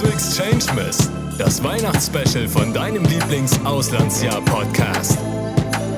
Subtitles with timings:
[0.00, 5.18] zu Exchange Miss, das Weihnachtsspecial von deinem Lieblings-Auslandsjahr-Podcast.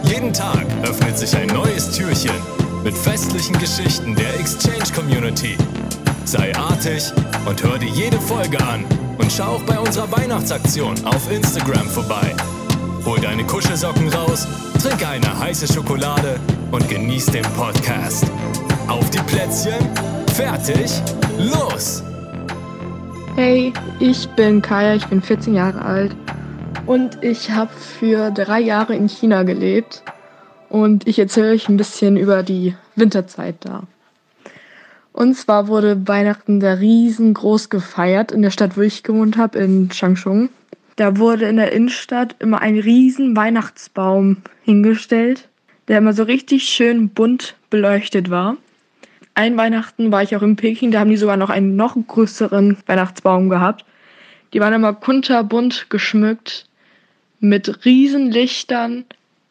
[0.05, 2.35] Jeden Tag öffnet sich ein neues Türchen
[2.83, 5.59] mit festlichen Geschichten der Exchange Community.
[6.25, 7.13] Sei artig
[7.47, 8.87] und hör dir jede Folge an
[9.19, 12.35] und schau auch bei unserer Weihnachtsaktion auf Instagram vorbei.
[13.05, 14.49] Hol deine Kuschelsocken raus,
[14.83, 18.25] trink eine heiße Schokolade und genieß den Podcast.
[18.89, 19.91] Auf die Plätzchen,
[20.35, 20.91] fertig,
[21.39, 22.03] los!
[23.45, 26.15] Hey, ich bin Kaya, ich bin 14 Jahre alt
[26.87, 30.05] und ich habe für drei Jahre in China gelebt
[30.69, 33.83] und ich erzähle euch ein bisschen über die Winterzeit da.
[35.13, 39.89] Und zwar wurde Weihnachten da riesengroß gefeiert in der Stadt, wo ich gewohnt habe, in
[39.89, 40.49] Changchun.
[40.95, 45.49] Da wurde in der Innenstadt immer ein riesen Weihnachtsbaum hingestellt,
[45.89, 48.57] der immer so richtig schön bunt beleuchtet war
[49.35, 52.77] ein Weihnachten war ich auch in Peking, da haben die sogar noch einen noch größeren
[52.87, 53.85] Weihnachtsbaum gehabt.
[54.53, 56.67] Die waren immer kunterbunt geschmückt
[57.41, 59.05] mit Riesenlichtern.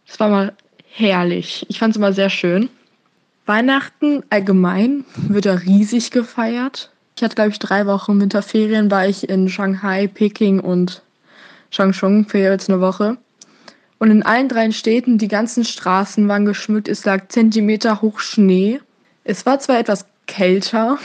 [0.07, 0.53] Es war mal
[0.91, 1.65] herrlich.
[1.69, 2.69] Ich fand es immer sehr schön.
[3.45, 6.91] Weihnachten allgemein wird da riesig gefeiert.
[7.17, 11.01] Ich hatte, glaube ich, drei Wochen Winterferien, war ich in Shanghai, Peking und
[11.71, 13.17] Changchun für jeweils eine Woche.
[13.99, 16.87] Und in allen drei Städten, die ganzen Straßen waren geschmückt.
[16.87, 18.79] Es lag Zentimeter hoch Schnee.
[19.23, 20.97] Es war zwar etwas kälter,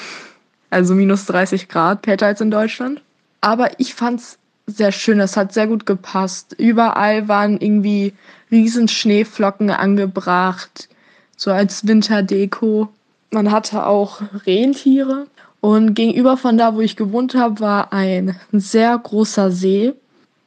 [0.70, 3.02] also minus 30 Grad, kälter als in Deutschland,
[3.40, 5.20] aber ich fand es sehr schön.
[5.20, 6.54] Es hat sehr gut gepasst.
[6.58, 8.14] Überall waren irgendwie
[8.50, 10.88] riesen Schneeflocken angebracht,
[11.36, 12.88] so als Winterdeko.
[13.30, 15.26] Man hatte auch Rentiere.
[15.60, 19.94] Und gegenüber von da, wo ich gewohnt habe, war ein sehr großer See.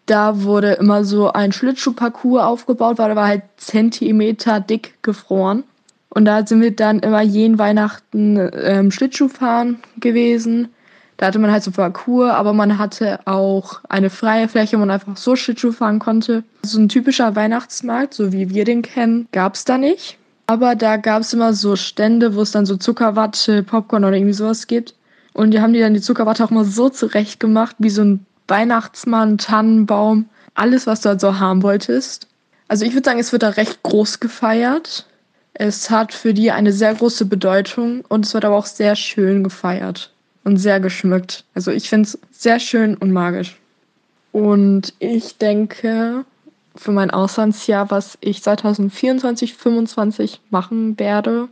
[0.05, 5.63] Da wurde immer so ein Schlittschuhparcours aufgebaut, weil er war halt Zentimeter dick gefroren.
[6.09, 10.69] Und da sind wir dann immer jeden Weihnachten ähm, Schlittschuhfahren gewesen.
[11.17, 14.91] Da hatte man halt so Parcours, aber man hatte auch eine freie Fläche, wo man
[14.91, 16.43] einfach so Schlittschuh fahren konnte.
[16.63, 20.17] So ein typischer Weihnachtsmarkt, so wie wir den kennen, gab es da nicht.
[20.47, 24.33] Aber da gab es immer so Stände, wo es dann so Zuckerwatte, Popcorn oder irgendwie
[24.33, 24.95] sowas gibt.
[25.33, 28.25] Und die haben die dann die Zuckerwatte auch mal so zurecht gemacht, wie so ein
[28.47, 30.25] Weihnachtsmann, Tannenbaum,
[30.55, 32.27] alles, was du halt so haben wolltest.
[32.67, 35.05] Also ich würde sagen, es wird da recht groß gefeiert.
[35.53, 39.43] Es hat für die eine sehr große Bedeutung und es wird aber auch sehr schön
[39.43, 40.11] gefeiert
[40.43, 41.43] und sehr geschmückt.
[41.53, 43.57] Also ich finde es sehr schön und magisch.
[44.31, 46.23] Und ich denke,
[46.75, 51.49] für mein Auslandsjahr, was ich 2024, 2025 machen werde,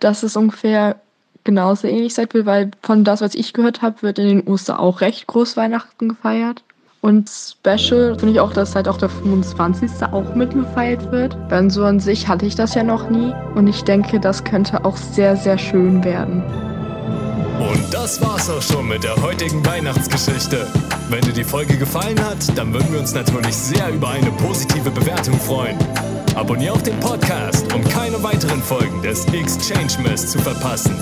[0.00, 0.96] dass es ungefähr
[1.44, 4.78] genauso ähnlich sein wird, weil von das, was ich gehört habe, wird in den USA
[4.78, 6.62] auch recht groß Weihnachten gefeiert.
[7.02, 9.90] Und Special finde ich auch, dass halt auch der 25.
[10.12, 11.36] auch mitgefeiert wird.
[11.50, 13.32] Denn so an sich hatte ich das ja noch nie.
[13.54, 16.42] Und ich denke, das könnte auch sehr, sehr schön werden.
[17.60, 20.66] Und das war's auch schon mit der heutigen Weihnachtsgeschichte.
[21.08, 24.90] Wenn dir die Folge gefallen hat, dann würden wir uns natürlich sehr über eine positive
[24.90, 25.76] Bewertung freuen.
[26.34, 30.98] Abonnier auch den Podcast, um keine weiteren Folgen des Exchange Mess zu verpassen.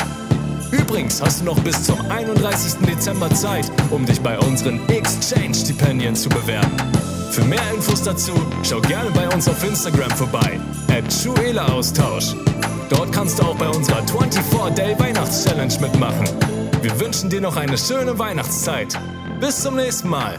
[0.71, 2.87] Übrigens hast du noch bis zum 31.
[2.87, 6.77] Dezember Zeit, um dich bei unseren Exchange-Stipendien zu bewerben.
[7.31, 12.35] Für mehr Infos dazu schau gerne bei uns auf Instagram vorbei, at Austausch.
[12.89, 16.27] Dort kannst du auch bei unserer 24-Day Weihnachts-Challenge mitmachen.
[16.83, 18.99] Wir wünschen dir noch eine schöne Weihnachtszeit.
[19.41, 20.39] Bis zum nächsten Mal.